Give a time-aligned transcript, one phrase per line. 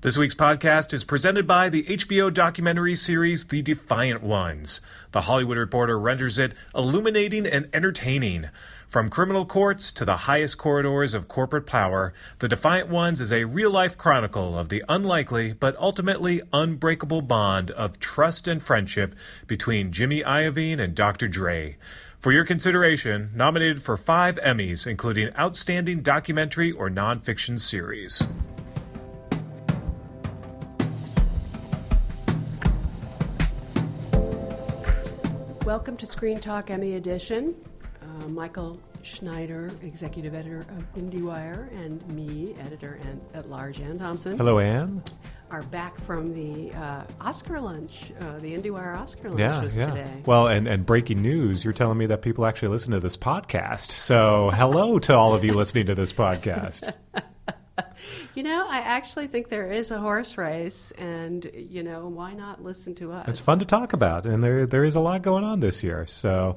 [0.00, 4.80] This week's podcast is presented by the HBO documentary series The Defiant Ones.
[5.10, 8.48] The Hollywood Reporter renders it illuminating and entertaining.
[8.86, 13.42] From criminal courts to the highest corridors of corporate power, The Defiant Ones is a
[13.42, 19.16] real life chronicle of the unlikely but ultimately unbreakable bond of trust and friendship
[19.48, 21.26] between Jimmy Iovine and Dr.
[21.26, 21.76] Dre.
[22.20, 28.22] For your consideration, nominated for five Emmys, including Outstanding Documentary or Nonfiction Series.
[35.68, 37.54] Welcome to Screen Talk Emmy Edition.
[38.00, 44.38] Uh, Michael Schneider, executive editor of IndieWire, and me, editor and at large, Anne Thompson.
[44.38, 45.02] Hello, Anne.
[45.50, 48.12] Are back from the uh, Oscar lunch.
[48.18, 49.90] Uh, the IndieWire Oscar lunch yeah, was yeah.
[49.90, 50.22] today.
[50.24, 53.90] Well, and, and breaking news, you're telling me that people actually listen to this podcast.
[53.90, 56.94] So, hello to all of you listening to this podcast.
[58.38, 62.62] You know, I actually think there is a horse race, and you know, why not
[62.62, 63.26] listen to us?
[63.26, 66.06] It's fun to talk about, and there there is a lot going on this year.
[66.06, 66.56] So,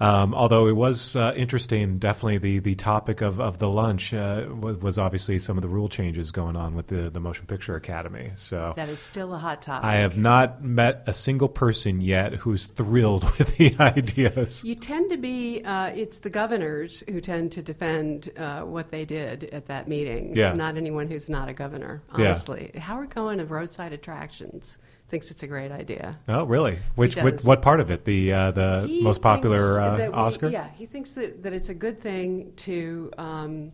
[0.00, 4.46] um, although it was uh, interesting, definitely the, the topic of, of the lunch uh,
[4.50, 8.30] was, obviously some of the rule changes going on with the, the Motion Picture Academy.
[8.36, 9.84] So that is still a hot topic.
[9.84, 14.64] I have not met a single person yet who's thrilled with the ideas.
[14.64, 19.04] You tend to be, uh, it's the governors who tend to defend uh, what they
[19.04, 20.52] did at that meeting, yeah.
[20.52, 22.70] not anyone who's not a governor, honestly.
[22.74, 22.80] Yeah.
[22.80, 26.18] Howard Cohen of Roadside Attractions thinks it's a great idea.
[26.28, 26.78] Oh, really?
[26.94, 28.04] Which, which what part of it?
[28.04, 30.48] The uh, the he most popular uh, Oscar?
[30.48, 33.72] yeah, he thinks that, that it's a good thing to um,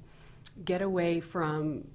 [0.64, 1.86] get away from.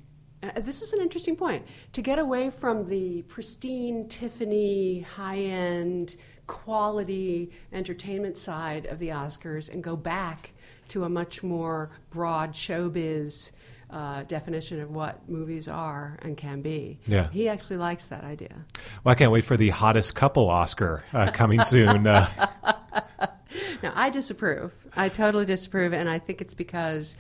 [0.42, 1.66] Uh, this is an interesting point.
[1.94, 6.18] To get away from the pristine Tiffany, high end,
[6.48, 10.52] quality entertainment side of the Oscars and go back
[10.90, 13.52] to a much more broad showbiz
[13.90, 17.00] uh, definition of what movies are and can be.
[17.08, 17.30] Yeah.
[17.30, 18.56] He actually likes that idea.
[19.04, 22.08] Well, I can't wait for the hottest couple Oscar uh, coming soon.
[22.08, 22.30] Uh.
[23.84, 24.74] now, I disapprove.
[24.96, 27.16] I totally disapprove, and I think it's because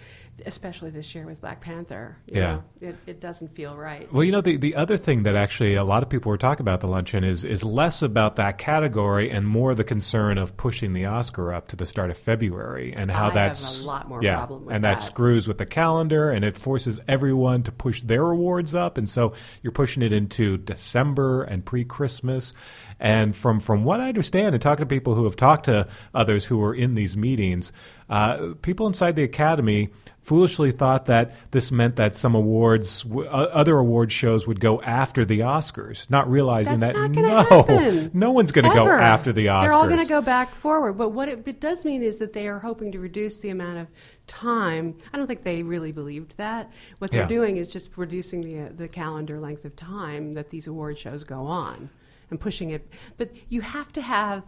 [0.45, 2.17] especially this year with Black Panther.
[2.27, 4.11] yeah, know, it, it, doesn't feel right.
[4.11, 6.61] Well, you know, the the other thing that actually a lot of people were talking
[6.61, 10.93] about the luncheon is is less about that category and more the concern of pushing
[10.93, 14.21] the Oscar up to the start of February and how I that's a lot more
[14.21, 14.99] yeah, problem with and that.
[14.99, 19.09] that screws with the calendar and it forces everyone to push their awards up, and
[19.09, 22.53] so you're pushing it into December and pre Christmas.
[22.97, 26.45] And from from what I understand, and talking to people who have talked to others
[26.45, 27.73] who were in these meetings,
[28.09, 29.89] uh, people inside the academy
[30.21, 35.23] foolishly thought that this meant that some awards, w- other award shows, would go after
[35.23, 38.11] the Oscars, not realizing That's that not no, happen.
[38.13, 39.67] no one's going to go after the Oscars.
[39.67, 40.93] They're all going to go back forward.
[40.93, 43.77] But what it, it does mean is that they are hoping to reduce the amount
[43.77, 43.87] of
[44.25, 44.97] time.
[45.13, 46.71] I don't think they really believed that.
[46.97, 47.27] What they're Yeah.
[47.27, 51.37] doing is just reducing the the calendar length of time that these award shows go
[51.39, 51.89] on
[52.31, 52.87] and pushing it.
[53.17, 54.43] But you have to have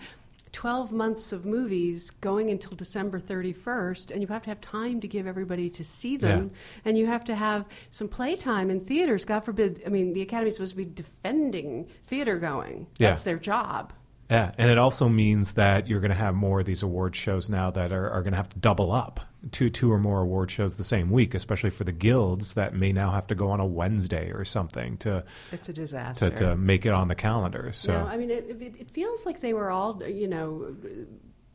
[0.57, 5.07] 12 months of movies going until December 31st, and you have to have time to
[5.07, 6.49] give everybody to see them,
[6.83, 9.23] and you have to have some playtime in theaters.
[9.23, 12.87] God forbid, I mean, the Academy is supposed to be defending theater going.
[12.97, 13.09] Yeah.
[13.09, 13.93] That's their job.
[14.29, 17.49] Yeah, and it also means that you're going to have more of these award shows
[17.49, 19.21] now that are, are going to have to double up
[19.51, 22.91] two two or more award shows the same week, especially for the guilds that may
[22.91, 26.29] now have to go on a Wednesday or something to It's a disaster.
[26.29, 27.71] to, to make it on the calendar.
[27.71, 30.75] So No, I mean, it, it, it feels like they were all, you know,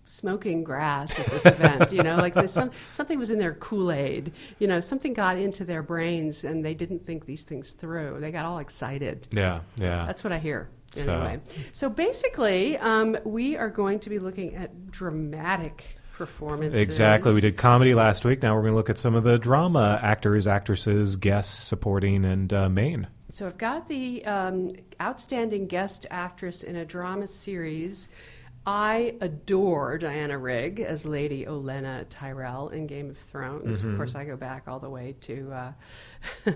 [0.06, 1.92] smoking grass at this event.
[1.92, 4.32] You know, like some something was in their Kool Aid.
[4.58, 8.18] You know, something got into their brains, and they didn't think these things through.
[8.20, 9.26] They got all excited.
[9.30, 10.06] yeah, yeah.
[10.06, 10.70] That's what I hear.
[10.92, 11.40] So- Anyway,
[11.72, 16.80] so, basically, um, we are going to be looking at dramatic performances.
[16.80, 17.32] Exactly.
[17.34, 18.42] We did comedy last week.
[18.42, 22.52] Now we're going to look at some of the drama actors, actresses, guests, supporting, and
[22.52, 23.08] uh, main.
[23.30, 28.08] So I've got the um, outstanding guest actress in a drama series.
[28.64, 33.80] I adore Diana Rigg as Lady Olenna Tyrell in Game of Thrones.
[33.80, 33.90] Mm-hmm.
[33.90, 35.72] Of course, I go back all the way to uh,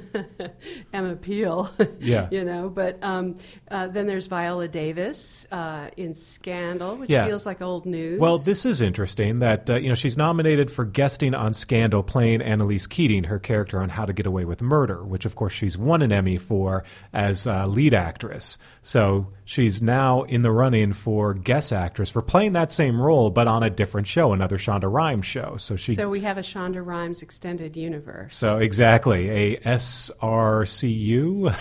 [0.92, 1.70] Emma Peel.
[1.98, 2.28] Yeah.
[2.30, 2.68] you know.
[2.68, 3.36] But um,
[3.70, 7.26] uh, then there's Viola Davis uh, in Scandal, which Yeah.
[7.26, 8.20] feels like old news.
[8.20, 12.42] Well, this is interesting that uh, you know she's nominated for guesting on Scandal, playing
[12.42, 15.76] Annalise Keating, her character on How to Get Away with Murder, which of course she's
[15.76, 18.58] won an Emmy for as uh, lead actress.
[18.82, 23.46] So she's now in the running for guest actress for playing that same role, but
[23.48, 25.56] on a different show, another Shonda Rhimes show.
[25.58, 25.94] So she.
[25.94, 28.36] So we have a Shonda Rhimes extended universe.
[28.36, 31.54] so exactly a SRCU,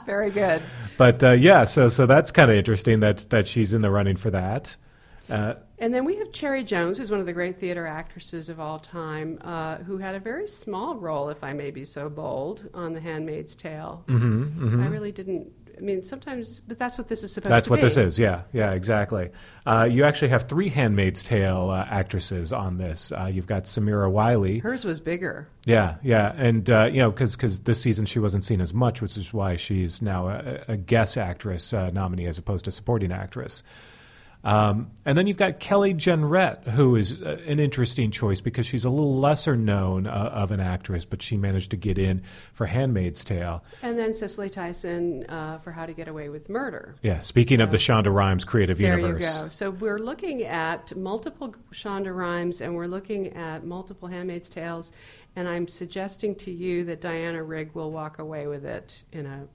[0.06, 0.62] Very good.
[0.98, 4.16] but uh, yeah, so so that's kind of interesting that that she's in the running
[4.16, 4.76] for that.
[5.28, 8.60] Uh, And then we have Cherry Jones, who's one of the great theater actresses of
[8.60, 12.68] all time, uh, who had a very small role, if I may be so bold,
[12.72, 14.04] on The Handmaid's Tale.
[14.06, 15.48] Mm-hmm, I really didn't.
[15.76, 17.80] I mean, sometimes, but that's what this is supposed That's to be.
[17.80, 18.18] That's what this is.
[18.18, 19.30] Yeah, yeah, exactly.
[19.66, 23.12] Uh, you actually have three *Handmaid's Tale* uh, actresses on this.
[23.12, 24.60] Uh, you've got Samira Wiley.
[24.60, 25.48] Hers was bigger.
[25.66, 29.16] Yeah, yeah, and uh, you know, because this season she wasn't seen as much, which
[29.16, 33.62] is why she's now a, a guest actress uh, nominee as opposed to supporting actress.
[34.46, 38.84] Um, and then you've got Kelly Jenrette, who is uh, an interesting choice because she's
[38.84, 42.22] a little lesser known uh, of an actress, but she managed to get in
[42.52, 43.64] for *Handmaid's Tale*.
[43.82, 46.94] And then Cicely Tyson uh, for How to Get Away with Murder.
[47.02, 49.20] Yeah, speaking of the Shonda Rhimes creative There universe.
[49.24, 49.48] There you go.
[49.48, 54.92] So we're looking at multiple Shonda Rhimes and we're looking at multiple Handmaid's Tales,
[55.34, 59.48] and I'm suggesting to you that Diana Rigg will walk away with it in a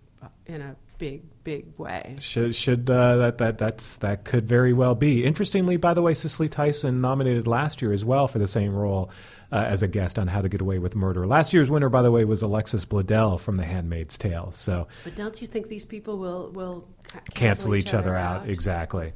[0.47, 2.15] in a big big way.
[2.19, 5.25] Should should uh, that that that's that could very well be.
[5.25, 9.09] Interestingly, by the way, Cicely Tyson nominated last year as well for the same role
[9.51, 11.25] uh, as a guest on How to Get Away with Murder.
[11.25, 14.51] Last year's winner, by the way, was Alexis Bledel from The Handmaid's Tale.
[14.53, 18.47] So But don't you think these people will will ca- cancel each other out.
[18.47, 19.13] Exactly.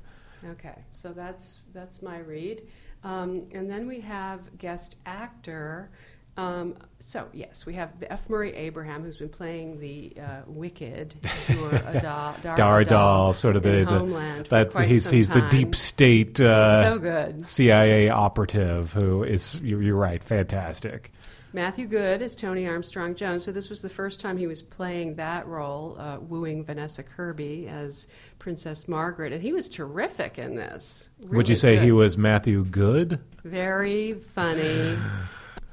[0.50, 2.68] Okay, so that's that's my read,
[3.04, 5.92] um, and then we have guest actor.
[6.38, 8.30] Um, so yes, we have F.
[8.30, 11.16] Murray Abraham, who's been playing the uh, Wicked,
[11.48, 14.48] Dar Dar Adal Adal, sort of the, Homeland.
[14.48, 17.46] the that he's he's the deep state uh, so good.
[17.48, 21.12] CIA operative who is you're, you're right, fantastic.
[21.54, 23.46] Matthew Goode is Tony Armstrong Jones.
[23.46, 27.70] So this was the first time he was playing that role, uh, wooing Vanessa Kirby
[27.70, 28.08] as
[28.40, 31.10] Princess Margaret, and he was terrific in this.
[31.20, 33.22] Would you say he was Matthew Goode?
[33.46, 34.98] Very funny.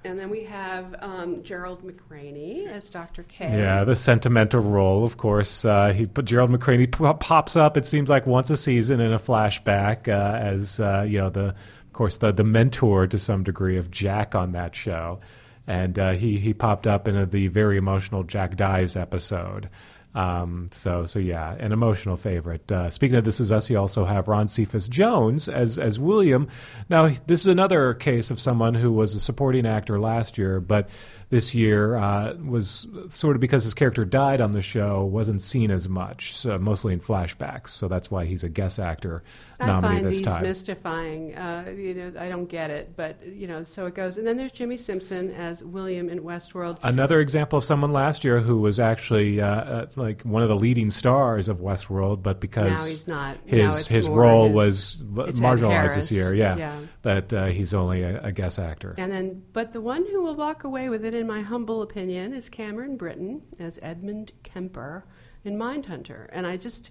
[0.05, 3.23] and then we have um, Gerald McRaney as Dr.
[3.25, 3.45] K.
[3.47, 5.65] Yeah, the sentimental role, of course.
[5.65, 7.77] Uh, he put Gerald McRaney p- pops up.
[7.77, 11.47] It seems like once a season in a flashback uh, as uh, you know the,
[11.49, 15.21] of course, the the mentor to some degree of Jack on that show,
[15.67, 19.69] and uh, he he popped up in a, the very emotional Jack dies episode.
[20.15, 22.71] Um, so so yeah, an emotional favorite.
[22.71, 26.49] Uh, speaking of This Is Us, you also have Ron Cephas Jones as as William.
[26.91, 30.89] Now this is another case of someone who was a supporting actor last year, but
[31.33, 35.71] this year uh, was sort of because his character died on the show, wasn't seen
[35.71, 37.71] as much, so mostly in flashbacks.
[37.71, 39.25] So that's why he's a guest actor
[39.59, 40.43] I nominee find this these time.
[40.43, 41.35] mystifying.
[41.35, 44.19] Uh, you know, I don't get it, but you know, so it goes.
[44.19, 46.77] And then there's Jimmy Simpson as William in Westworld.
[46.83, 50.57] Another example of someone last year who was actually uh, uh, like one of the
[50.57, 53.39] leading stars of Westworld, but because Now he's not.
[53.47, 56.81] his his role his- was marginalized this year, yeah, Yeah.
[57.03, 58.95] that uh, he's only a, a guest actor.
[58.99, 62.33] And then, but the one who will walk away with it, in my humble opinion,
[62.33, 65.05] is Cameron Britton as Edmund Kemper
[65.45, 66.27] in Mindhunter.
[66.33, 66.91] And I just,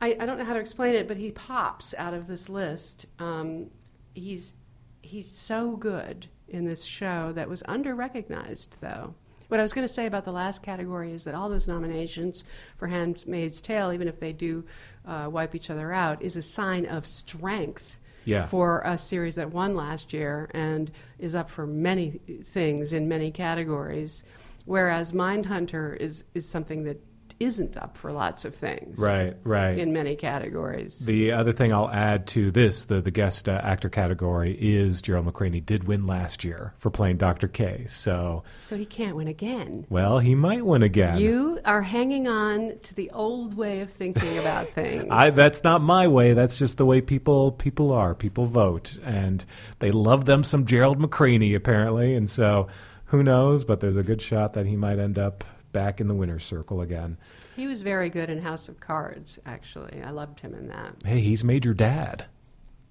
[0.00, 3.04] I, I don't know how to explain it, but he pops out of this list.
[3.18, 3.70] Um,
[4.14, 4.54] he's
[5.02, 9.14] he's so good in this show that was under recognized, though.
[9.48, 12.44] What I was going to say about the last category is that all those nominations
[12.78, 14.64] for Handmaid's Tale, even if they do
[15.06, 18.44] uh, wipe each other out, is a sign of strength Yeah.
[18.44, 23.30] for a series that won last year and is up for many things in many
[23.30, 24.24] categories,
[24.64, 27.00] whereas Mindhunter is is something that
[27.38, 28.98] isn't up for lots of things.
[28.98, 29.76] Right, right.
[29.78, 30.98] In many categories.
[31.00, 35.26] The other thing I'll add to this, the, the guest uh, actor category, is Gerald
[35.26, 37.48] McRaney did win last year for playing Dr.
[37.48, 37.86] K.
[37.88, 39.86] So, so he can't win again.
[39.90, 41.18] well, he might win again.
[41.18, 45.06] You are hanging on to the old way of thinking about things.
[45.10, 46.32] I, that's not my way.
[46.32, 48.14] That's just the way people people are.
[48.14, 49.44] People vote, and
[49.78, 52.14] they love them some Gerald McRaney apparently.
[52.14, 52.68] And so,
[53.06, 53.64] who knows?
[53.64, 55.44] But there's a good shot that he might end up
[55.76, 57.18] back in the winner's circle again.
[57.54, 60.02] he was very good in House of Cards, actually.
[60.02, 60.94] I loved him in that.
[61.04, 62.24] Hey, he's Major dad.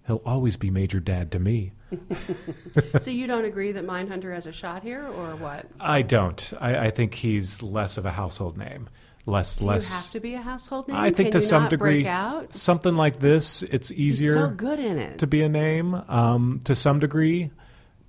[0.05, 1.71] he'll always be Major Dad to me.
[3.01, 5.65] so you don't agree that Mindhunter has a shot here, or what?
[5.79, 6.53] I don't.
[6.59, 8.87] I, I think he's less of a household name.
[9.25, 9.89] Less, Do less.
[9.89, 10.97] you have to be a household name?
[10.97, 12.07] I think Can to some degree,
[12.51, 15.17] something like this, it's He's easier so good in it.
[15.17, 17.49] to be a name um, to some degree.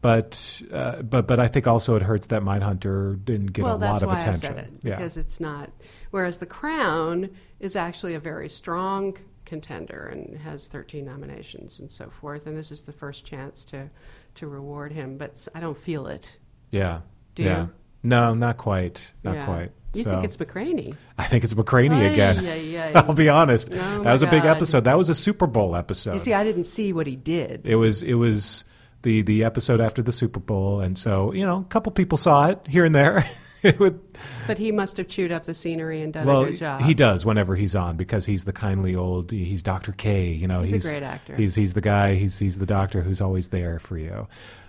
[0.03, 3.79] But uh, but but I think also it hurts that Mindhunter didn't get well, a
[3.79, 4.13] lot of attention.
[4.13, 4.51] Well, that's why.
[4.51, 4.97] I said it yeah.
[4.97, 5.71] because it's not.
[6.11, 12.11] Whereas The Crown is actually a very strong contender and has 13 nominations and so
[12.11, 12.47] forth.
[12.47, 13.89] And this is the first chance to
[14.35, 15.17] to reward him.
[15.17, 16.31] But I don't feel it.
[16.71, 17.01] yeah.
[17.35, 17.63] Do yeah.
[17.63, 17.71] you?
[18.03, 19.13] No, not quite.
[19.25, 19.45] Not Yeah.
[19.45, 19.73] quite.
[19.95, 20.95] You So- think it's McRaney?
[21.19, 22.39] I think it's McRaney Ay, again.
[22.47, 22.93] ay, ay.
[22.95, 23.71] I'll be honest.
[23.73, 24.85] Oh, that was a big episode.
[24.85, 26.13] That was a Super Bowl episode.
[26.15, 27.67] You see, I didn't see what he did.
[27.67, 28.65] It was it was
[29.07, 32.49] the the episode after the Super Bowl, and so you know, a couple people saw
[32.49, 33.25] it here and there.
[33.63, 34.01] it would
[34.49, 36.83] But he must have chewed up the scenery and done well, a good job.
[36.83, 39.31] he does whenever he's on because he's the kindly old.
[39.31, 40.33] He's Doctor K.
[40.33, 41.37] You know, He's a great actor.
[41.37, 42.17] He's he's the guy.
[42.17, 44.27] He's he's the doctor who's always there for you.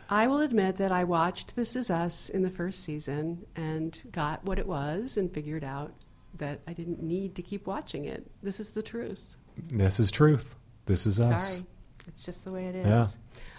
[0.09, 4.45] I will admit that I watched This Is Us in the first season and got
[4.45, 5.91] what it was and figured out
[6.35, 8.25] that I didn't need to keep watching it.
[8.41, 9.35] This is the truth.
[9.69, 10.55] This is truth.
[10.85, 11.55] This is us.
[11.55, 11.65] Sorry.
[12.07, 12.87] It's just the way it is.
[12.87, 13.07] Yeah.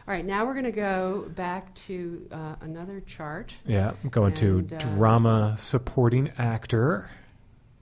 [0.08, 3.52] All right, now we're going to go back to uh, another chart.
[3.66, 7.10] Yeah, I'm going And, to uh, drama supporting actor.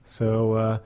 [0.03, 0.79] So, uh,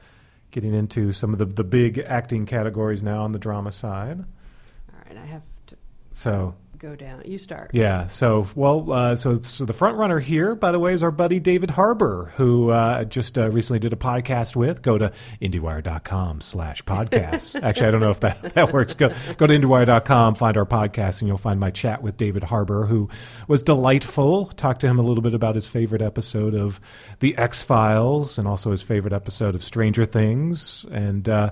[0.51, 4.19] getting into some of the, the big acting categories now on the drama side.
[4.19, 5.77] All right, I have to
[6.13, 7.23] So, go down.
[7.27, 7.71] You start.
[7.75, 8.09] yeah.
[8.09, 11.39] So, well, uh, so so the front runner here, by the way, is our buddy
[11.39, 14.83] David Harbour, who uh, just uh, recently did a podcast with.
[14.83, 17.61] Go to IndieWire.com slash podcasts.
[17.63, 18.95] Actually, I don't know if that, that works.
[18.95, 22.87] Go, go to IndieWire.com, find our podcast, and you'll find my chat with David Harbour,
[22.87, 23.09] who
[23.47, 24.47] was delightful.
[24.47, 26.81] Talked to him a little bit about his favorite episode of
[27.21, 30.87] The X-Files and also his favorite episode of Stranger Things.
[30.91, 31.51] And uh,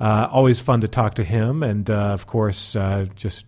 [0.00, 1.62] uh, always fun to talk to him.
[1.62, 3.44] And, uh, of course, uh, just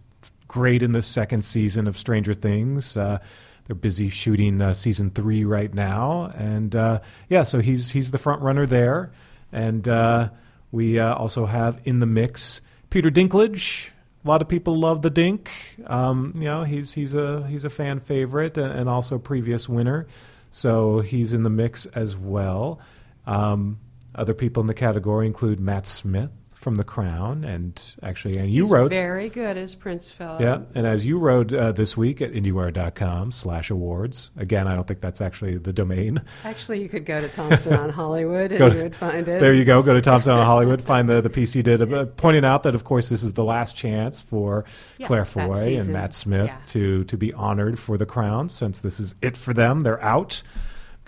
[0.49, 2.97] great in the second season of Stranger Things.
[2.97, 3.19] Uh,
[3.67, 8.19] they're busy shooting uh, season three right now, and uh, yeah, so he's he's the
[8.19, 9.13] front runner there.
[9.53, 10.31] And uh,
[10.73, 13.91] we uh, also have in the mix Peter Dinklage.
[14.25, 15.51] A lot of people love the Dink.
[15.87, 20.07] Um, you know, he's he's a he's a fan favorite and, and also previous winner,
[20.51, 22.81] so he's in the mix as well.
[23.27, 23.79] Um,
[24.15, 26.31] other people in the category include Matt Smith
[26.69, 30.43] from The Crown, and actually, and you He's wrote very good as Prince Philip.
[30.43, 34.31] yeah, and as you wrote uh, this week at IndieWire.com slash awards.
[34.37, 36.21] Again, I don't think that's actually the domain.
[36.45, 39.41] Actually, you could go to Thompson on Hollywood and to- you would find it.
[39.41, 39.81] There you go.
[39.81, 40.83] Go to Thompson on Hollywood.
[40.83, 43.45] Find the, the piece you did, uh, pointing out that, of course, this is the
[43.45, 44.67] last chance for
[44.99, 45.89] Yeah, Claire Foy and.
[45.89, 46.59] Matt Smith Yeah.
[46.67, 49.81] to, to be honored for the crown since this is it for them.
[49.81, 50.43] They're out.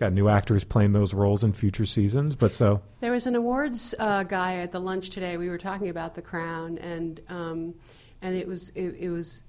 [0.01, 2.35] Got new actors playing those roles in future seasons.
[2.35, 5.37] But so, There was an awards uh, guy at the lunch today.
[5.37, 7.75] We were talking about the crown, and um,
[8.23, 9.43] and it was it, it was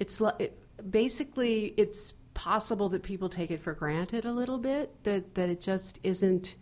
[0.00, 0.58] it's it,
[0.90, 5.60] basically it's possible that people take it for granted a little bit that that it
[5.60, 6.54] just isn't.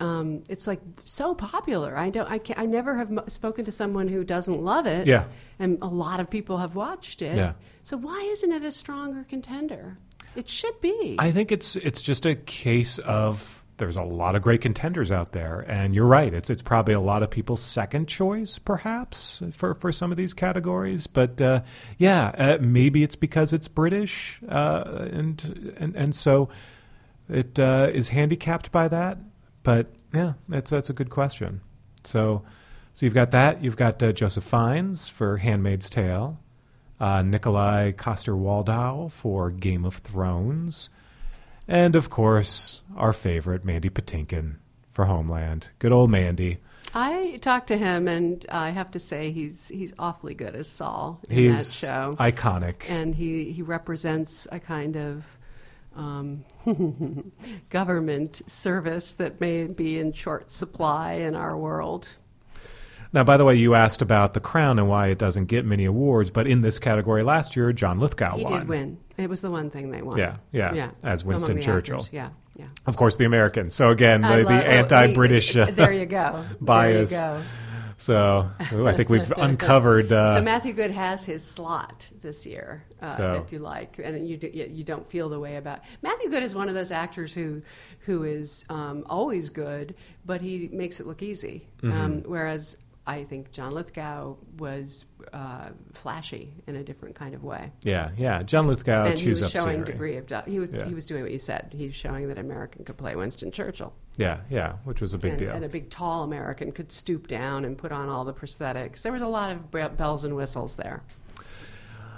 [0.00, 1.98] Um, it's like so popular.
[1.98, 2.30] I don't.
[2.30, 5.06] I, can, I never have m- spoken to someone who doesn't love it.
[5.06, 5.24] Yeah.
[5.58, 7.36] and a lot of people have watched it.
[7.36, 7.52] Yeah.
[7.84, 9.98] So why isn't it a stronger contender?
[10.36, 11.16] It should be.
[11.18, 15.32] I think it's it's just a case of there's a lot of great contenders out
[15.32, 16.32] there, and you're right.
[16.34, 20.34] It's it's probably a lot of people's second choice, perhaps for for some of these
[20.34, 21.06] categories.
[21.06, 21.62] But uh,
[21.96, 26.48] yeah, uh, maybe it's because it's British, uh, and and and so
[27.28, 29.18] it uh, is handicapped by that.
[29.62, 31.60] But yeah, that's that's a good question.
[32.04, 32.42] So
[32.94, 33.62] so you've got that.
[33.62, 36.38] You've got uh, Joseph Fiennes for *Handmaid's Tale*.
[37.00, 40.88] Uh, Nikolaj Coster Waldau for Game of Thrones.
[41.68, 44.56] And of course, our favorite, Mandy Patinkin
[44.90, 45.68] for Homeland.
[45.78, 46.58] Good old Mandy.
[46.94, 51.20] I talked to him, and I have to say he's he's awfully good as Saul
[51.28, 52.88] in that He's show, iconic.
[52.88, 55.24] and he he represents a kind of
[55.94, 56.44] um,
[57.70, 62.08] government service that may be in short supply in our world.
[63.12, 65.84] Now, by the way, you asked about The Crown and why it doesn't get many
[65.86, 68.52] awards, but in this category last year, John Lithgow he won.
[68.60, 68.98] did win.
[69.16, 70.18] It was the one thing they won.
[70.18, 70.90] Yeah, yeah, yeah.
[71.02, 71.96] as Winston Churchill.
[72.00, 72.66] actors, Yeah, yeah.
[72.86, 73.74] Of course, the Americans.
[73.74, 76.44] So again, the, love- the anti-British uh, there you go.
[76.60, 77.10] bias.
[77.10, 77.44] There you go.
[78.00, 80.12] So ooh, I think we've uncovered.
[80.12, 84.28] Uh, so Matthew Goode has his slot this year, uh, So- if you like, and
[84.28, 86.92] you do, you you don't feel the way about Matthew Goode is one of those
[86.92, 87.60] actors who
[88.00, 89.96] who is um, always good,
[90.26, 91.66] but he makes it look easy.
[91.82, 92.00] Mm-hmm.
[92.00, 92.76] Um, whereas
[93.08, 98.42] I think John Lithgow was uh, flashy in a different kind of way, Yeah, yeah.
[98.42, 99.84] John Lithgow and he was showing scenery.
[99.92, 100.86] degree of he was Yeah.
[100.86, 101.72] he was doing what you said.
[101.74, 105.30] He was showing that American could play Winston Churchill, Yeah, yeah, which was a big
[105.32, 105.50] and, deal.
[105.52, 109.00] and a big tall American could stoop down and put on all the prosthetics.
[109.00, 111.02] There was a lot of be- bells and whistles there.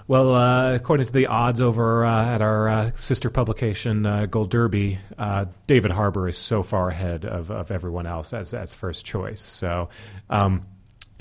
[0.08, 4.50] Well, uh, according to the odds over uh, at our uh, sister publication, uh, Gold
[4.50, 9.04] Derby, uh, David Harbour is so far ahead of, of everyone else as, as first
[9.04, 9.40] choice.
[9.40, 9.88] So
[10.28, 10.66] um,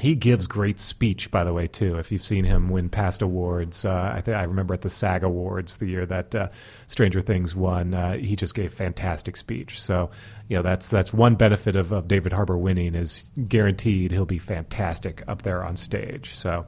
[0.01, 1.97] he gives great speech, by the way, too.
[1.97, 5.77] If you've seen him win past awards, uh, I, I remember at the SAG Awards
[5.77, 6.49] the year that uh,
[6.87, 9.81] Stranger Things won, uh, he just gave fantastic speech.
[9.81, 10.09] So,
[10.47, 14.39] you know, that's that's one benefit of, of David Harbour winning is guaranteed he'll be
[14.39, 16.35] fantastic up there on stage.
[16.35, 16.65] So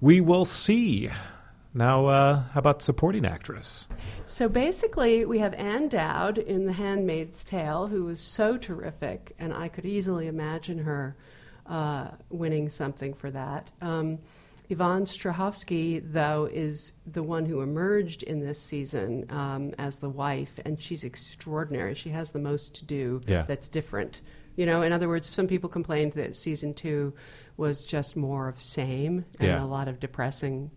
[0.00, 1.10] we will see.
[1.74, 3.86] Now, uh, how about supporting actress?
[4.26, 9.52] So basically, we have Ann Dowd in The Handmaid's Tale, who was so terrific, and
[9.52, 11.16] I could easily imagine her
[11.68, 13.70] uh, winning something for that.
[13.80, 14.18] Um,
[14.70, 20.60] Yvonne Strahovski, though, is the one who emerged in this season um, as the wife,
[20.64, 21.94] and she's extraordinary.
[21.94, 23.42] She has the most to do Yeah.
[23.42, 24.20] that's different.
[24.56, 27.14] You know, in other words, some people complained that season two
[27.56, 29.64] was just more of same and Yeah.
[29.64, 30.70] a lot of depressing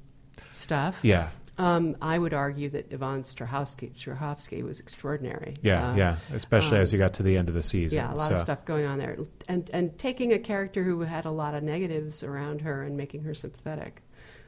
[0.54, 1.00] stuff.
[1.04, 1.30] Yeah,
[1.62, 5.54] Um, I would argue that Yvonne Strahovski, Strahovski was extraordinary.
[5.62, 6.16] yeah, Um, yeah.
[6.34, 7.98] Especially as you got to the end of the season.
[7.98, 11.26] Yeah, a lot of stuff going on there, and and taking a character who had
[11.26, 14.02] a lot of negatives around her and making her sympathetic.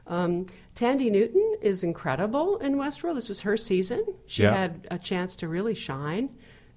[0.07, 3.15] Um, Thandie Newton is incredible in Westworld.
[3.15, 4.03] This was her season.
[4.25, 4.53] She Yeah.
[4.55, 6.29] had a chance to really shine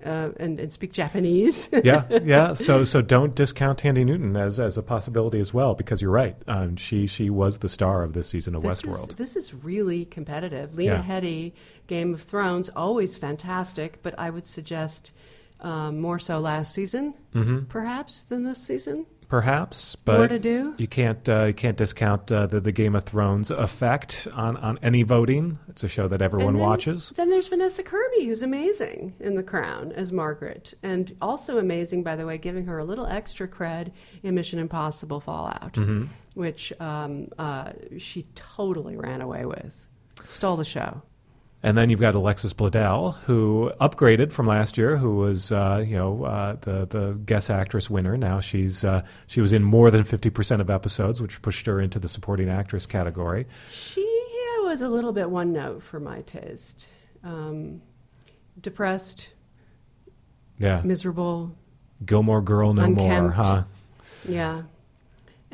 [0.04, 1.68] uh, and, and speak Japanese.
[1.84, 2.54] yeah, yeah.
[2.54, 6.36] So, so don't discount Thandie Newton as as a possibility as well, because you're right.
[6.46, 9.10] Um, she she was the star of this season of This Westworld.
[9.10, 10.74] Is, this is really competitive.
[10.74, 11.02] Lena Yeah.
[11.20, 11.52] Headey,
[11.86, 15.12] Game of Thrones, always fantastic, but I would suggest
[15.60, 17.64] um, more so last season, Mm-hmm.
[17.66, 19.06] perhaps, than this season.
[19.28, 20.74] Perhaps, but More to do?
[20.78, 24.78] you can't uh, you can't discount uh, the the Game of Thrones effect on on
[24.82, 25.58] any voting.
[25.68, 27.12] It's a show that everyone then- watches.
[27.16, 32.14] Then there's Vanessa Kirby, who's amazing in The Crown as Margaret, and also amazing, by
[32.14, 33.90] the way, giving her a little extra cred
[34.22, 36.04] in Mission Impossible Fallout, Mm-hmm.
[36.34, 39.86] which um, uh, she totally ran away with,
[40.24, 41.02] stole the show.
[41.62, 45.96] And then you've got Alexis Bledel, who upgraded from last year, who was uh, you
[45.96, 48.16] know uh, the the guest actress winner.
[48.16, 51.80] Now she's uh, she was in more than fifty percent of episodes, which pushed her
[51.80, 53.46] into the supporting actress category.
[53.72, 54.02] She
[54.62, 56.86] was a little bit one note for my taste.
[57.24, 57.80] Um,
[58.60, 59.28] depressed,
[60.58, 61.56] Yeah, miserable,
[62.04, 63.64] Gilmore Girl, no more, huh?
[64.28, 64.62] yeah.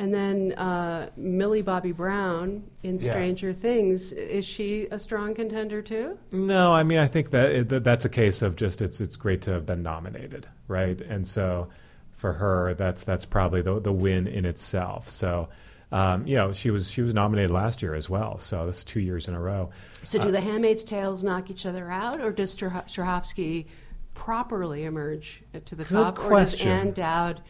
[0.03, 3.13] And then uh, Millie Bobby Brown in Yeah.
[3.13, 4.11] Stranger Things.
[4.11, 6.19] Is she a strong contender too?
[6.33, 9.15] No, I mean I think that, it, that that's a case of just it's it's
[9.15, 11.01] great to have been nominated, right?
[11.01, 11.69] And so
[12.11, 15.09] for her, that's that's probably the the win in itself.
[15.09, 15.49] So.
[15.93, 18.85] Um, you know, she was she was nominated last year as well, so this is
[18.87, 19.69] two years in a row.
[20.03, 23.67] So do the Handmaid's Tales knock each other out, or does Strah- Strahovski
[24.15, 26.55] properly emerge to the Good top, or does.
[26.63, 27.43] Ann Dowd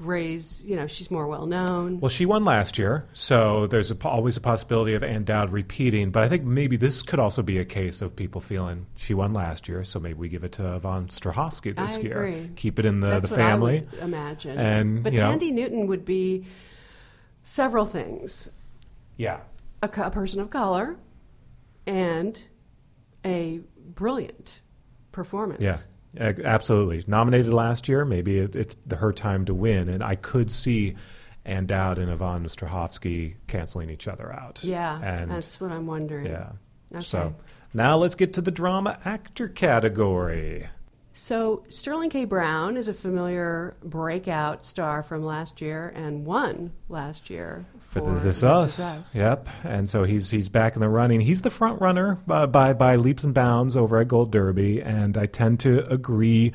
[0.00, 0.62] raise?
[0.64, 2.00] You know, she's more well known.
[2.00, 6.10] Well, she won last year, so there's a, always a possibility of Ann Dowd repeating.
[6.10, 9.32] But I think maybe this could also be a case of people feeling she won
[9.32, 12.22] last year, so maybe we give it to Yvonne Strahovski this I year.
[12.24, 12.50] agree.
[12.56, 13.86] Keep it in the, That's the what I family.
[13.92, 14.58] would imagine.
[14.58, 16.46] And, but you know- Thandie Newton would be
[17.42, 18.50] several things:
[19.16, 19.40] Yeah.
[19.82, 20.96] a, a person of color,
[21.86, 22.42] and
[23.24, 23.60] a
[23.94, 24.60] brilliant
[25.12, 25.60] performance.
[25.60, 25.78] Yeah,
[26.18, 27.04] absolutely.
[27.06, 30.96] Nominated last year, maybe it, it's the, her time to win, and I could see
[31.44, 34.60] Ann Dowd and Yvonne Strahovski canceling each other out.
[34.62, 36.26] Yeah, and that's what I'm wondering.
[36.26, 36.52] yeah.
[36.92, 37.02] Okay.
[37.02, 37.34] So
[37.72, 40.66] now let's get to the drama actor category.
[41.12, 42.24] So Sterling K.
[42.24, 48.22] Brown is a familiar breakout star from last year and won last year For This
[48.22, 48.78] This Us.
[48.78, 49.14] Us.
[49.16, 49.48] Yep.
[49.64, 51.20] And so he's he's back in the running.
[51.20, 55.18] He's the front runner by, by by leaps and bounds over at Gold Derby, and
[55.18, 56.52] I tend to agree.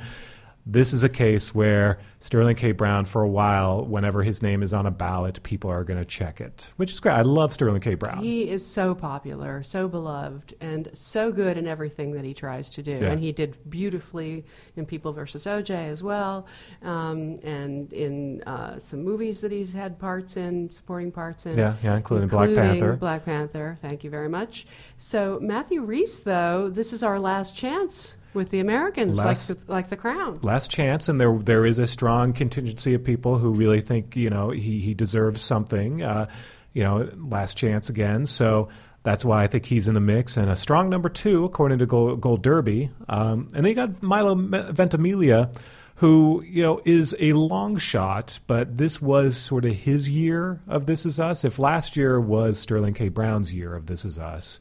[0.68, 2.72] This is a case where Sterling K.
[2.72, 6.06] Brown, for a while, whenever his name is on a ballot, people are going to
[6.06, 7.12] check it, which is great.
[7.12, 7.94] I love Sterling K.
[7.94, 8.24] Brown.
[8.24, 12.82] He is so popular, so beloved, and so good in everything that he tries to
[12.82, 12.94] do.
[12.94, 13.12] Yeah.
[13.12, 14.44] And he did beautifully
[14.76, 16.48] in People versus OJ as well,
[16.82, 21.56] um, and in uh, some movies that he's had parts in, supporting parts in.
[21.56, 22.94] Yeah, yeah, including Black Panther.
[22.94, 23.78] Black Panther.
[23.84, 24.66] Thank you very much.
[24.98, 29.72] So Matthew Rhys, though, this is our last chance with the Americans, Last- like the,
[29.72, 30.40] like the Crown.
[30.44, 34.30] last chance, and there there is a strong contingency of people who really think you
[34.30, 36.04] know he he deserves something.
[36.04, 36.28] Uh,
[36.74, 38.26] you know, last chance again.
[38.26, 38.68] So
[39.04, 41.86] that's why I think he's in the mix and a strong number two according to
[41.86, 42.90] Gold, Gold Derby.
[43.08, 45.52] Um, and then you got Milo Ventimiglia,
[45.96, 50.86] who you know is a long shot, but this was sort of his year of
[50.86, 51.46] This Is Us.
[51.46, 53.08] If last year was Sterling K.
[53.10, 54.60] Brown's year of This Is Us,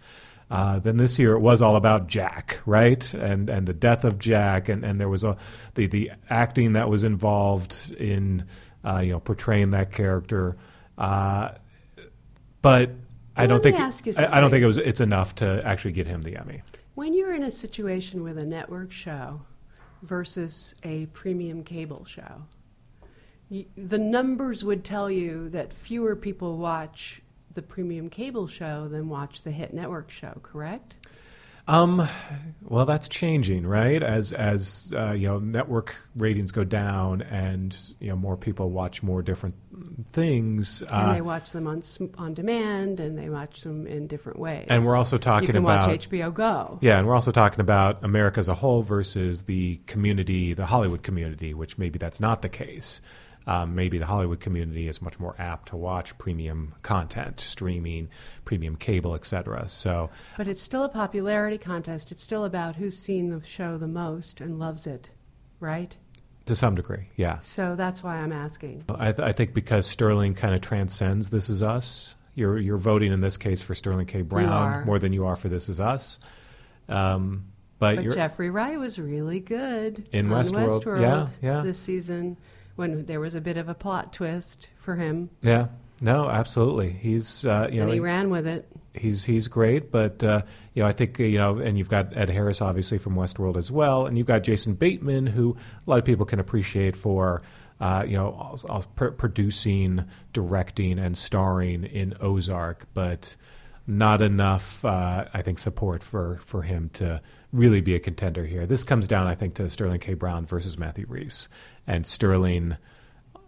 [0.51, 3.13] uh, then this year it was all about Jack, right?
[3.15, 5.37] And and the death of Jack, and, and there was a
[5.75, 8.45] the the acting that was involved in
[8.85, 10.57] uh, you know portraying that character.
[10.99, 11.53] Uh,
[12.63, 12.91] but
[13.37, 16.23] I don't think I, I don't think it was it's enough to actually get him
[16.23, 16.63] the Emmy.
[16.95, 19.41] When you're in a situation with a network show
[20.03, 22.43] versus a premium cable show,
[23.51, 27.21] y the numbers would tell you that fewer people watch
[27.55, 31.09] the premium cable show than watch the hit network show, correct?
[31.67, 32.07] Um,
[32.63, 34.03] well, that's changing, right?
[34.03, 39.03] As as uh, you know, network ratings go down, and you know more people watch
[39.03, 39.55] more different
[40.13, 40.83] things.
[40.83, 41.83] and uh, they watch them on
[42.19, 44.67] on demand, and they watch them in different ways.
[44.69, 46.79] And we're also talking you can about- watch HBO Go.
[46.83, 51.03] Yeah, and we're also talking about America as a whole versus the community, the Hollywood
[51.03, 53.01] community, which maybe that's not the case.
[53.47, 58.09] Um, maybe the Hollywood community is much more apt to watch premium content, streaming,
[58.47, 59.69] premium cable, etc.
[59.69, 62.11] So, But it's still a popularity contest.
[62.11, 65.11] It's still about who's seen the show the most and loves it,
[65.61, 65.95] right?
[66.47, 67.39] to some degree, yeah.
[67.41, 68.85] So that's why I'm asking.
[68.91, 72.15] I, th- I think because Sterling kind of transcends This Is Us.
[72.35, 74.23] You're you're voting in this case for Sterling K.
[74.23, 76.19] Brown more than you are for This Is Us.
[76.89, 77.47] Um,
[77.79, 81.01] but But Jeffrey Wright was really good In on Westworld.
[81.01, 81.63] Yeah, yeah.
[81.63, 82.37] this season
[82.77, 85.69] when there was a bit of a plot twist for him, yeah,
[86.01, 86.91] no, absolutely.
[86.93, 88.69] He's uh, you and know he ran with it.
[88.95, 90.43] he's he's great, but uh,
[90.75, 93.71] you know I think you know, and you've got Ed Harris obviously from Westworld as
[93.71, 95.57] well, and you've got Jason Bateman, who
[95.87, 97.43] a lot of people can appreciate for
[97.81, 98.57] uh, you know
[98.97, 103.37] pr- producing, directing, and starring in Ozark, but
[103.87, 107.21] not enough uh, I think support for for him to
[107.55, 108.67] really be a contender here.
[108.67, 110.15] This comes down I think to Sterling K.
[110.15, 111.49] Brown versus Matthew Rhys,
[111.87, 112.77] and Sterling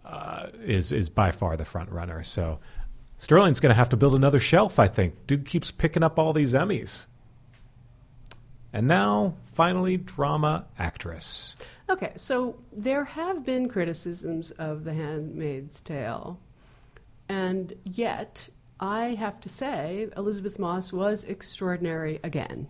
[0.05, 2.23] uh, is is by far the front runner.
[2.23, 2.59] So
[3.17, 4.79] Sterling's going to have to build another shelf.
[4.79, 7.05] I think dude keeps picking up all these Emmys.
[8.73, 11.55] And now, finally, drama actress.
[11.89, 16.37] Okay, so there have been criticisms of The Handmaid's Tale,
[17.29, 18.47] and yet
[18.79, 22.67] I have to say Elisabeth Moss was extraordinary again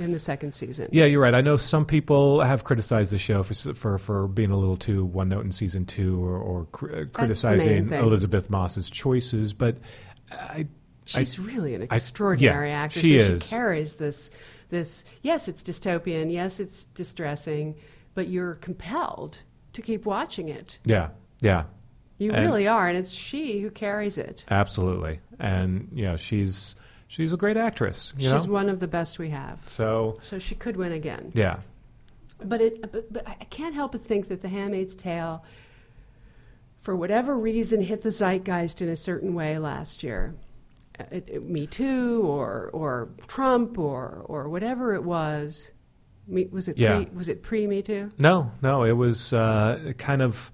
[0.00, 0.88] in the second season.
[0.92, 1.34] Yeah, you're right.
[1.34, 5.04] I know some people have criticized the show for for, for being a little too
[5.04, 7.92] one note in season two, or, or cr- uh, criticizing.
[7.92, 9.52] Elisabeth Moss's choices.
[9.52, 9.76] But
[10.32, 10.66] I,
[11.04, 13.02] She's I- really an I- extraordinary yeah, actress.
[13.04, 13.44] she and is.
[13.44, 14.30] She carries this.
[14.70, 16.32] This yes, it's dystopian.
[16.32, 17.74] Yes, it's distressing,
[18.14, 19.40] but you're compelled
[19.72, 20.78] to keep watching it.
[20.84, 21.08] yeah,
[21.40, 21.64] yeah,
[22.18, 24.44] You And- really are, and it's she who carries it.
[24.50, 25.20] absolutely.
[25.40, 26.76] And you know, she's
[27.10, 28.12] she's a great actress.
[28.16, 29.58] You She's know, one of the best we have.
[29.66, 31.32] so So she could win again.
[31.34, 31.58] yeah,
[32.44, 35.44] But it, but, but I can't help but think that The Handmaid's Tale,
[36.80, 40.34] for whatever reason, hit the zeitgeist in a certain way last year.
[40.98, 45.72] Uh, It, it- Me Too, or or Trump, or or whatever it was.
[46.28, 46.96] Me, was it Yeah.
[47.04, 48.10] pre, was it pre Me Too?
[48.18, 50.52] no, no, it was uh, kind of.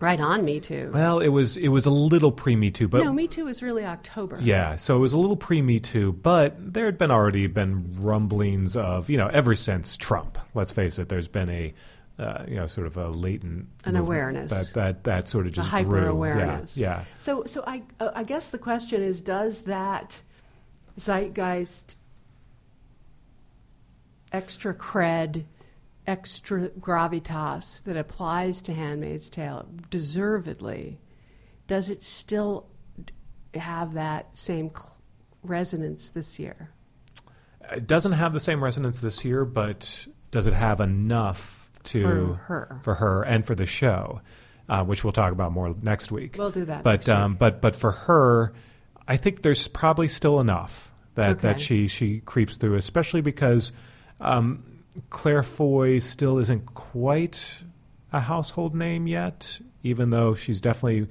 [0.00, 0.90] Right on Me Too.
[0.92, 3.62] Well, it was it was a little pre Me Too, but no, Me Too was
[3.62, 4.38] really October.
[4.42, 7.96] Yeah, so it was a little pre Me Too, but there had been already been
[8.02, 10.38] rumblings of you know ever since Trump.
[10.54, 11.74] Let's face it, there's been a
[12.18, 14.50] uh, you know sort of a latent An awareness.
[14.50, 16.06] that that that sort of a just hyper grew.
[16.10, 16.76] awareness.
[16.76, 17.04] Yeah, yeah.
[17.18, 20.20] So, so I, uh, I guess the question is, does that
[20.98, 21.94] zeitgeist,
[24.32, 25.44] extra cred,
[26.06, 30.98] extra gravitas that applies to *Handmaid's Tale*, deservedly,
[31.66, 32.66] does it still
[33.54, 34.96] have that same cl-
[35.42, 36.70] resonance this year?
[37.72, 42.34] It doesn't have the same resonance this year, but does it have enough to For
[42.34, 42.80] her.
[42.82, 44.20] for her and for the show,
[44.68, 46.36] uh, which we'll talk about more next week.
[46.38, 47.16] We'll do that But next week.
[47.16, 48.52] um, but but for her,
[49.08, 53.72] I think there's probably still enough that that she she creeps through, especially because
[54.20, 54.64] um,
[55.10, 57.62] Claire Foy still isn't quite
[58.12, 61.06] a household name yet, even though she's definitely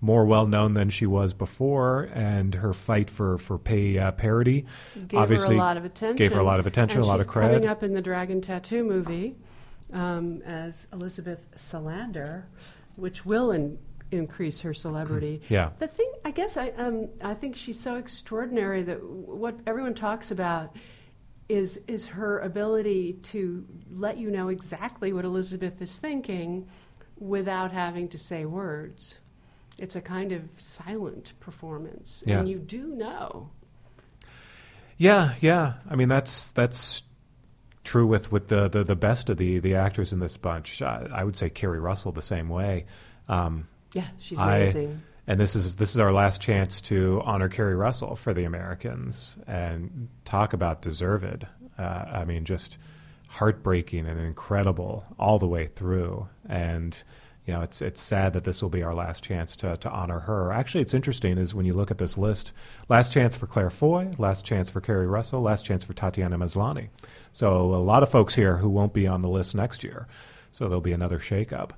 [0.00, 4.64] more well known than she was before, and her fight for for pay uh, parity
[5.08, 6.16] Gave obviously her a lot of attention.
[6.16, 7.54] Gave her a lot of attention, And a lot of credit.
[7.54, 9.34] coming up in the Dragon Tattoo movie
[9.92, 12.44] um, as Elizabeth Salander,
[12.96, 13.76] which will in,
[14.12, 15.42] increase her celebrity.
[15.48, 15.70] Yeah.
[15.80, 19.94] The thing, I guess, I um, I think she's so extraordinary that w- what everyone
[19.94, 20.76] talks about
[21.48, 26.68] is is her ability to let you know exactly what Elizabeth is thinking
[27.18, 29.18] without having to say words.
[29.78, 32.40] It's a kind of silent performance, Yeah.
[32.40, 33.50] and you do know.
[34.96, 35.74] Yeah, yeah.
[35.88, 37.02] I mean, that's that's
[37.84, 40.82] true with with the, the the best of the the actors in this bunch.
[40.82, 42.86] I, I would say Keri Russell the same way.
[43.28, 45.02] Um, Yeah, she's I- amazing.
[45.28, 49.36] And this is this is our last chance to honor Keri Russell for the Americans
[49.46, 51.46] and talk about deserved.
[51.78, 52.78] Uh, I mean, just
[53.28, 56.26] heartbreaking and incredible all the way through.
[56.48, 56.96] And
[57.44, 60.20] you know, it's it's sad that this will be our last chance to to honor
[60.20, 60.50] her.
[60.50, 62.52] Actually, it's interesting is when you look at this list:
[62.88, 66.88] last chance for Claire Foy, last chance for Keri Russell, last chance for Tatiana Maslany.
[67.34, 70.08] So a lot of folks here who won't be on the list next year.
[70.52, 71.72] So there'll be another shakeup.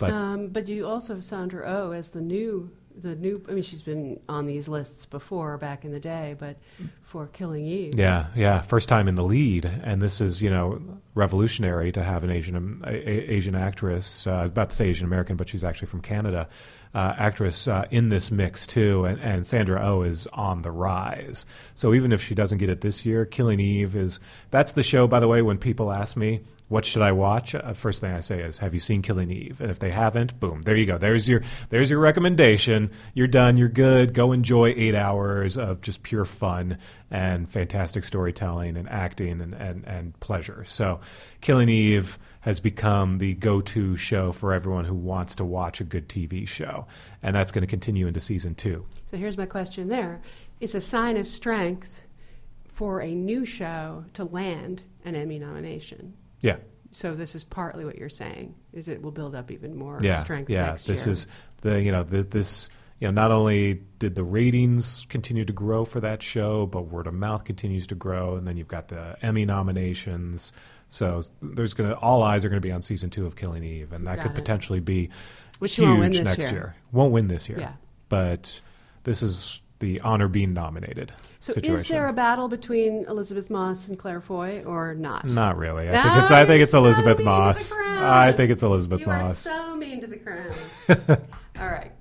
[0.00, 3.42] But Um, but you also have Sandra Oh as the new, the new.
[3.48, 6.56] I mean, she's been on these lists before back in the day, but
[7.02, 7.94] for Killing Eve.
[7.94, 10.80] Yeah, yeah, first time in the lead, and this is you know
[11.14, 14.26] revolutionary to have an Asian a, a- Asian actress.
[14.26, 16.48] Uh, about to say Asian American, but she's actually from Canada.
[16.92, 21.46] Uh, actress uh, in this mix too, and, and Sandra Oh is on the rise.
[21.76, 24.18] So even if she doesn't get it this year, Killing Eve is
[24.50, 25.06] that's the show.
[25.06, 28.20] By the way, when people ask me what should I watch, uh, first thing I
[28.20, 30.98] say is, "Have you seen Killing Eve?" And if they haven't, boom, there you go.
[30.98, 32.92] There's your there's your recommendation.
[33.12, 33.56] You're done.
[33.56, 34.14] You're good.
[34.14, 36.78] Go enjoy eight hours of just pure fun
[37.10, 40.64] and fantastic storytelling and acting and and, and pleasure.
[40.64, 41.00] So,
[41.40, 46.08] Killing Eve has become the go-to show for everyone who wants to watch a good
[46.08, 46.86] TV show,
[47.20, 48.86] and that's going to continue into season two.
[49.10, 50.22] So here's my question there.
[50.60, 52.02] It's a sign of strength
[52.68, 56.14] for a new show to land an Emmy nomination.
[56.42, 56.56] Yeah,
[56.92, 60.20] So this is partly what you're saying, is it will build up even more yeah,
[60.22, 60.66] strength yeah.
[60.66, 61.12] next this year.
[61.12, 61.26] is
[61.62, 65.84] the you know the, this you know not only did the ratings continue to grow
[65.84, 69.16] for that show, but word of mouth continues to grow, and then you've got the
[69.22, 70.52] Emmy nominations.
[70.88, 73.92] So there's gonna all eyes are going to be on season two of Killing Eve,
[73.92, 74.34] and that Got could it.
[74.34, 75.10] potentially be
[75.60, 76.74] Which huge won't win this next year.
[76.92, 77.72] Won't win this year, Yeah.
[78.08, 78.60] but
[79.04, 81.74] this is the honor being nominated So situation.
[81.80, 85.24] is there a battle between Elisabeth Moss and Claire Foy or not?
[85.26, 85.88] Not really.
[85.88, 87.72] I Ah, think it's I think it's Elisabeth so the Moss.
[87.72, 89.46] I think it's Elisabeth you Moss.
[89.46, 90.52] are so mean to the crown.
[91.58, 91.92] All right.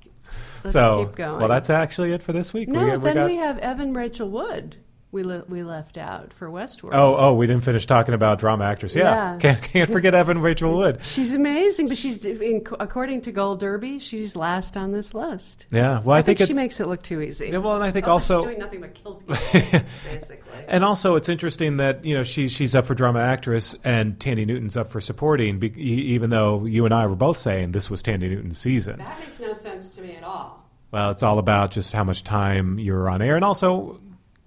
[0.63, 1.39] Let's so keep going.
[1.39, 2.68] well, that's actually it for this week.
[2.70, 4.76] no, we, we then got, we have Evan Rachel Wood.
[5.12, 6.91] We le- we left out for Westworld.
[6.93, 8.95] Oh, oh, we didn't finish talking about drama actress.
[8.95, 9.38] Yeah, Yeah.
[9.41, 11.00] can't can't forget Evan Rachel Wood.
[11.04, 15.65] She's amazing, but she's in, according to Gold Derby, she's last on this list.
[15.72, 17.48] Yeah, well, I, I, think, it's she makes it look too easy.
[17.48, 19.36] Yeah, well, and I think also, also- she's doing nothing but kill people,
[20.06, 20.60] basically.
[20.67, 24.45] and also it's interesting that you know she's she's up for drama actress and Thandie
[24.45, 25.58] Newton's up for supporting.
[25.58, 29.00] Be, even though you and I were both saying this was Thandie Newton's season.
[29.00, 30.69] That makes no sense to me at all.
[30.91, 34.00] Well, it's all about just how much time you're on air, and also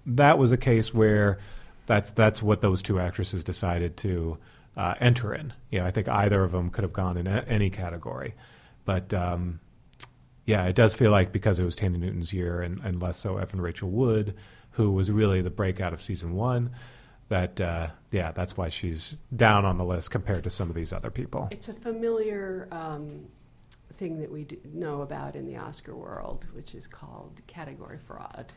[0.05, 1.39] that was a case where
[1.85, 4.37] that's that's what those two actresses decided to
[4.75, 5.53] uh, enter in.
[5.71, 8.33] Know, I think either of them could have gone in a, any category,
[8.85, 9.59] but um,
[10.45, 13.37] yeah, it does feel like because it was Thandie Newton's year and, and less so
[13.37, 14.35] Evan Rachel Wood,
[14.71, 16.71] who was really the breakout of season one.
[17.29, 20.91] That uh, yeah, that's why she's down on the list compared to some of these
[20.91, 21.47] other people.
[21.51, 23.27] It's a familiar um,
[23.93, 28.51] thing that we know about in the Oscar world, which is called category fraud.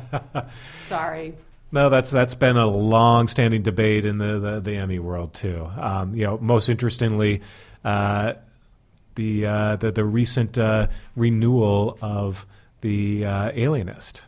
[0.80, 1.34] Sorry.
[1.70, 5.68] No, that's that's been a long-standing debate in the the, the Emmy world too.
[5.76, 7.42] Um, you know, most interestingly,
[7.84, 8.34] uh,
[9.16, 12.46] the, uh, the the recent uh, renewal of
[12.80, 14.22] the uh, Alienist,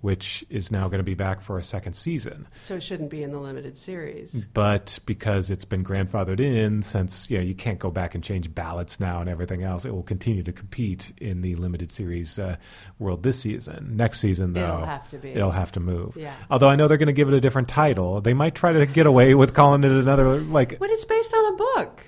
[0.00, 2.48] which is now going to be back for a second season.
[2.60, 4.46] So it shouldn't be in the limited series.
[4.52, 8.54] But because it's been grandfathered in, since you know you can't go back and change
[8.54, 12.56] ballots now and everything else, it will continue to compete in the limited series uh,
[12.98, 13.96] world this season.
[13.96, 15.28] Next season, though, It'll have to be.
[15.30, 16.16] It'll have to move.
[16.16, 16.34] Yeah.
[16.50, 18.20] Although I know they're going to give it a different title.
[18.20, 21.52] They might try to get away with calling it another like, But it's based on
[21.54, 22.04] a book.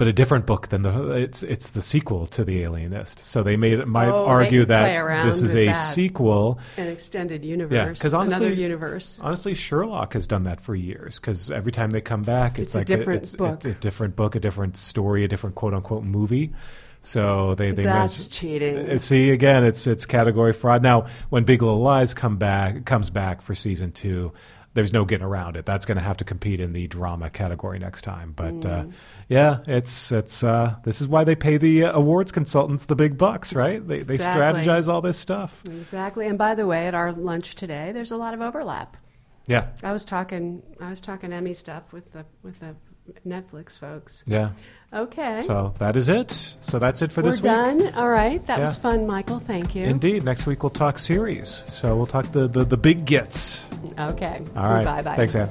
[0.00, 3.18] But a different book than the it's it's the sequel to the Alienist.
[3.18, 5.74] So they may might Oh, argue that this is a that.
[5.74, 6.58] sequel.
[6.78, 8.00] An extended universe.
[8.00, 9.20] 'cause honestly- another universe.
[9.22, 12.74] Honestly, Sherlock has done that for years because every time they come back, it's, It's
[12.74, 13.56] a like different it's, book.
[13.56, 16.54] It's a different book, a different story, a different quote unquote movie.
[17.02, 18.90] So they they That's mention- cheating.
[18.90, 20.82] Uh, See again, it's it's category fraud.
[20.82, 24.32] Now, when Big Little Lies come back comes back for season two,
[24.74, 25.66] there's no getting around it.
[25.66, 28.32] That's going to have to compete in the drama category next time.
[28.36, 28.92] But uh, Mm.
[29.28, 33.18] yeah, it's it's uh, this is why they pay the uh, awards consultants the big
[33.18, 33.86] bucks, right?
[33.86, 34.40] They they Exactly.
[34.64, 35.62] strategize all this stuff.
[35.66, 36.26] Exactly.
[36.28, 38.96] And by the way, at our lunch today, there's a lot of overlap.
[39.46, 42.76] Yeah, I was talking I was talking Emmy stuff with the with the
[43.26, 44.22] Netflix folks.
[44.26, 44.50] yeah.
[44.92, 45.44] Okay.
[45.46, 46.56] So that is it.
[46.60, 47.44] So that's it for We're this week.
[47.44, 47.94] done.
[47.94, 48.44] All right.
[48.46, 49.38] That was fun, Michael.
[49.38, 49.84] Thank you.
[49.84, 50.24] Indeed.
[50.24, 51.62] Next week we'll talk series.
[51.68, 53.64] So we'll talk the the, the big gets.
[53.98, 54.42] Okay.
[54.56, 54.84] All right.
[54.84, 55.16] Bye bye.
[55.16, 55.50] Thanks, Anne.